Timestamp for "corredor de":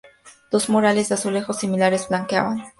2.33-2.63